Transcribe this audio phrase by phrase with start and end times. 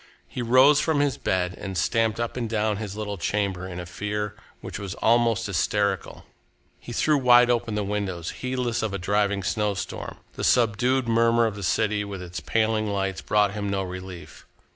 [0.27, 3.85] He rose from his bed and stamped up and down his little chamber in a
[3.85, 6.25] fear which was almost hysterical.
[6.79, 10.17] He threw wide open the windows, heedless of a driving snowstorm.
[10.33, 14.47] The subdued murmur of the city, with its paling lights, brought him no relief.